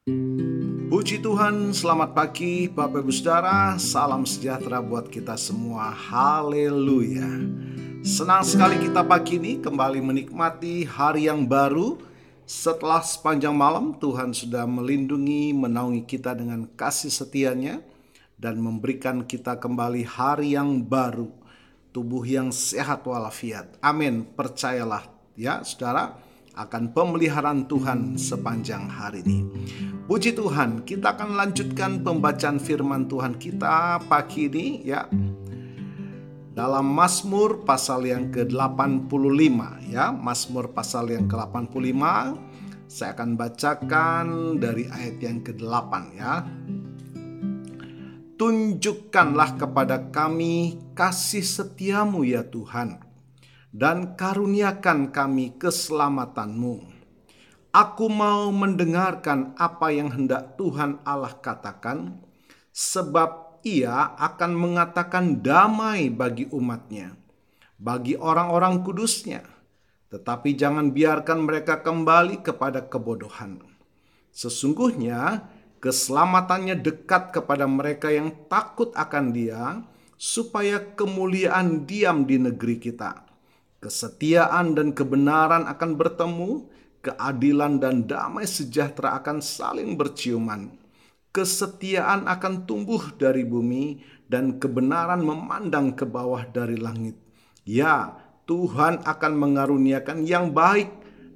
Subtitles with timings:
[0.00, 7.28] Puji Tuhan, selamat pagi Bapak Ibu Saudara, salam sejahtera buat kita semua, haleluya.
[8.00, 12.00] Senang sekali kita pagi ini kembali menikmati hari yang baru.
[12.48, 17.84] Setelah sepanjang malam Tuhan sudah melindungi, menaungi kita dengan kasih setianya
[18.40, 21.28] dan memberikan kita kembali hari yang baru,
[21.92, 23.76] tubuh yang sehat walafiat.
[23.84, 25.04] Amin, percayalah
[25.36, 26.16] ya saudara
[26.56, 29.59] akan pemeliharaan Tuhan sepanjang hari ini.
[30.10, 35.06] Puji Tuhan, kita akan lanjutkan pembacaan firman Tuhan kita pagi ini ya.
[36.50, 39.06] Dalam Mazmur pasal yang ke-85
[39.86, 42.02] ya, Mazmur pasal yang ke-85
[42.90, 44.26] saya akan bacakan
[44.58, 46.42] dari ayat yang ke-8 ya.
[48.34, 52.98] Tunjukkanlah kepada kami kasih setiamu ya Tuhan
[53.70, 56.89] dan karuniakan kami keselamatanmu.
[57.70, 62.18] Aku mau mendengarkan apa yang hendak Tuhan Allah katakan,
[62.74, 67.14] sebab ia akan mengatakan damai bagi umatnya,
[67.78, 69.46] bagi orang-orang kudusnya.
[70.10, 73.62] Tetapi jangan biarkan mereka kembali kepada kebodohan.
[74.34, 75.46] Sesungguhnya
[75.78, 79.86] keselamatannya dekat kepada mereka yang takut akan dia,
[80.18, 83.30] supaya kemuliaan diam di negeri kita
[83.80, 86.68] Kesetiaan dan kebenaran akan bertemu,
[87.00, 90.76] keadilan dan damai sejahtera akan saling berciuman.
[91.30, 97.14] Kesetiaan akan tumbuh dari bumi dan kebenaran memandang ke bawah dari langit.
[97.62, 98.18] Ya,
[98.50, 100.90] Tuhan akan mengaruniakan yang baik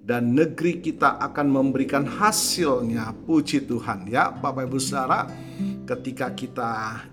[0.05, 3.15] dan negeri kita akan memberikan hasilnya.
[3.25, 5.31] Puji Tuhan ya, Bapak Ibu Saudara,
[5.87, 6.71] ketika kita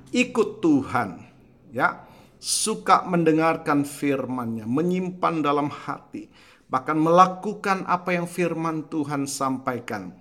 [0.09, 1.21] ikut Tuhan,
[1.69, 2.03] ya,
[2.41, 6.33] suka mendengarkan firman-Nya, menyimpan dalam hati,
[6.71, 10.15] bahkan melakukan apa yang firman Tuhan sampaikan.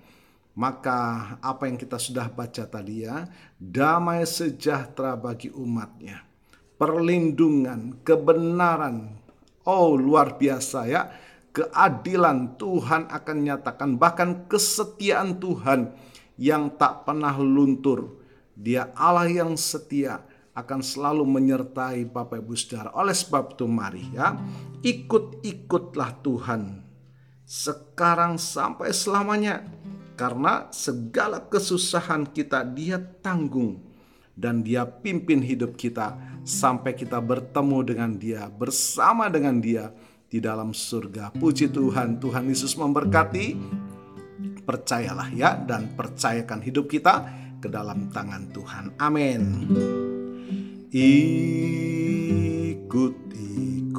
[0.51, 3.23] Maka apa yang kita sudah baca tadi ya,
[3.55, 6.27] damai sejahtera bagi umatnya.
[6.75, 9.15] Perlindungan, kebenaran,
[9.63, 11.07] oh luar biasa ya.
[11.55, 15.95] Keadilan Tuhan akan nyatakan, bahkan kesetiaan Tuhan
[16.35, 18.19] yang tak pernah luntur.
[18.55, 20.19] Dia Allah yang setia,
[20.51, 22.91] akan selalu menyertai Bapak Ibu Saudara.
[22.95, 24.35] Oleh sebab itu mari ya,
[24.81, 26.91] ikut-ikutlah Tuhan
[27.45, 29.63] sekarang sampai selamanya.
[30.15, 33.81] Karena segala kesusahan kita dia tanggung
[34.37, 36.13] dan dia pimpin hidup kita
[36.45, 39.89] sampai kita bertemu dengan dia, bersama dengan dia
[40.29, 41.33] di dalam surga.
[41.33, 43.57] Puji Tuhan, Tuhan Yesus memberkati.
[44.61, 47.25] Percayalah ya dan percayakan hidup kita
[47.57, 48.93] ke dalam tangan Tuhan.
[49.01, 49.41] Amin.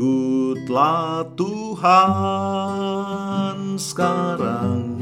[0.02, 1.78] Ikut-ikutlah Tuhan
[3.78, 4.98] sekarang.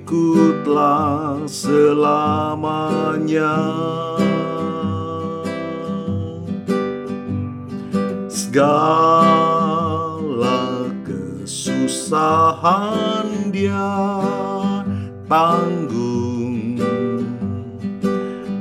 [0.00, 2.16] Ikutlah selamanya.
[8.32, 9.68] Segala
[11.04, 12.48] kesusahan
[13.52, 14.16] dia
[15.28, 16.80] tanggung.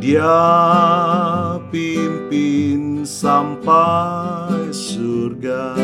[0.03, 0.35] Dia
[3.67, 5.75] sampai surga.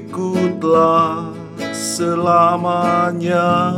[0.07, 1.35] Ikutlah
[1.75, 3.75] selamanya.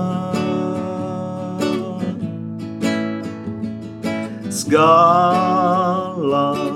[4.53, 6.74] Segala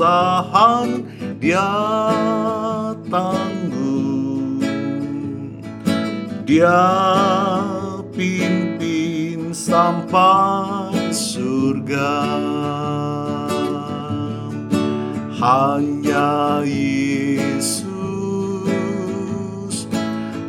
[0.00, 1.04] kesusahan
[1.36, 1.68] dia
[3.12, 4.56] tanggung
[6.48, 6.88] dia
[8.16, 12.16] pimpin sampai surga.
[15.36, 17.84] Hanya Yesus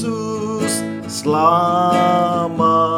[1.12, 2.89] selamanya.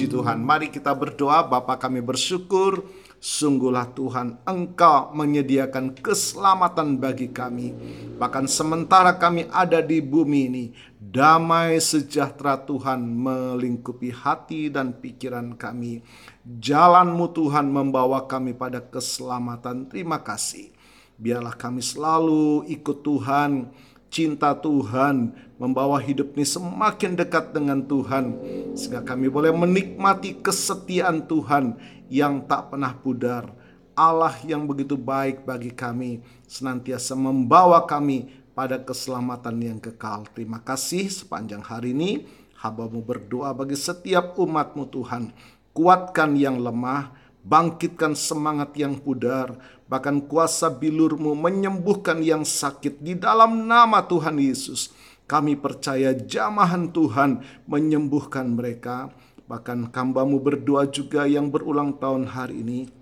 [0.00, 1.44] Puji Tuhan, mari kita berdoa.
[1.44, 2.88] Bapa kami bersyukur
[3.20, 7.76] Sungguhlah Tuhan, Engkau menyediakan keselamatan bagi kami.
[8.16, 10.64] Bahkan sementara kami ada di bumi ini,
[10.96, 16.00] damai sejahtera Tuhan melingkupi hati dan pikiran kami.
[16.48, 19.84] Jalanmu Tuhan membawa kami pada keselamatan.
[19.92, 20.72] Terima kasih.
[21.20, 23.68] Biarlah kami selalu ikut Tuhan,
[24.10, 28.36] cinta Tuhan, membawa hidup ini semakin dekat dengan Tuhan,
[28.74, 31.78] sehingga kami boleh menikmati kesetiaan Tuhan
[32.10, 33.48] yang tak pernah pudar.
[33.94, 36.20] Allah yang begitu baik bagi kami,
[36.50, 40.26] senantiasa membawa kami pada keselamatan yang kekal.
[40.34, 42.26] Terima kasih sepanjang hari ini,
[42.58, 45.30] hambamu berdoa bagi setiap umatmu Tuhan.
[45.70, 47.14] Kuatkan yang lemah,
[47.46, 49.56] bangkitkan semangat yang pudar,
[49.86, 54.92] bahkan kuasa bilurmu menyembuhkan yang sakit di dalam nama Tuhan Yesus.
[55.30, 59.14] Kami percaya jamahan Tuhan menyembuhkan mereka
[59.50, 62.99] Bahkan kambamu berdoa juga yang berulang tahun hari ini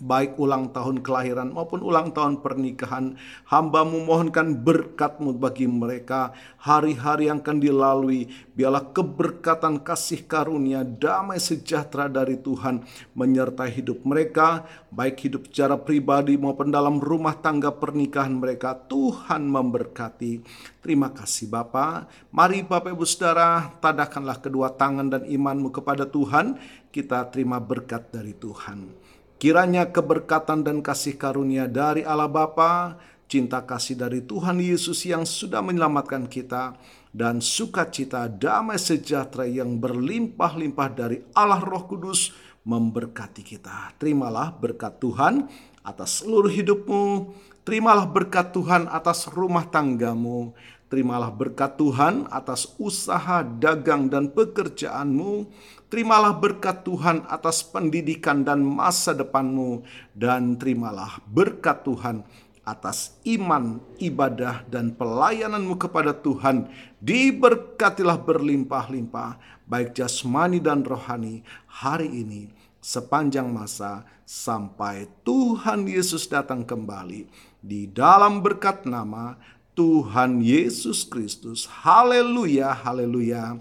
[0.00, 3.14] baik ulang tahun kelahiran maupun ulang tahun pernikahan.
[3.46, 6.32] Hambamu mohonkan berkatmu bagi mereka.
[6.60, 12.84] Hari-hari yang akan dilalui, biarlah keberkatan kasih karunia, damai sejahtera dari Tuhan
[13.16, 18.76] menyertai hidup mereka, baik hidup secara pribadi maupun dalam rumah tangga pernikahan mereka.
[18.76, 20.42] Tuhan memberkati.
[20.80, 22.08] Terima kasih Bapa.
[22.32, 26.56] Mari Bapak Ibu Saudara, tadakanlah kedua tangan dan imanmu kepada Tuhan.
[26.90, 29.10] Kita terima berkat dari Tuhan.
[29.40, 35.64] Kiranya keberkatan dan kasih karunia dari Allah Bapa, cinta kasih dari Tuhan Yesus yang sudah
[35.64, 36.76] menyelamatkan kita,
[37.08, 42.36] dan sukacita damai sejahtera yang berlimpah-limpah dari Allah Roh Kudus
[42.68, 43.96] memberkati kita.
[43.96, 45.48] Terimalah berkat Tuhan
[45.88, 47.32] atas seluruh hidupmu,
[47.64, 50.52] terimalah berkat Tuhan atas rumah tanggamu,
[50.92, 55.48] terimalah berkat Tuhan atas usaha, dagang, dan pekerjaanmu,
[55.90, 59.82] Terimalah berkat Tuhan atas pendidikan dan masa depanmu,
[60.14, 62.22] dan terimalah berkat Tuhan
[62.62, 66.70] atas iman, ibadah, dan pelayananmu kepada Tuhan.
[67.02, 77.26] Diberkatilah berlimpah-limpah, baik jasmani dan rohani, hari ini, sepanjang masa, sampai Tuhan Yesus datang kembali.
[77.58, 79.34] Di dalam berkat nama
[79.74, 81.66] Tuhan Yesus Kristus.
[81.66, 83.58] Haleluya, haleluya.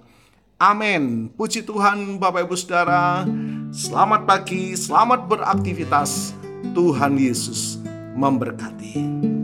[0.59, 1.31] Amin.
[1.39, 3.23] Puji Tuhan Bapak Ibu Saudara.
[3.71, 6.35] Selamat pagi, selamat beraktivitas.
[6.75, 7.79] Tuhan Yesus
[8.19, 9.38] memberkati.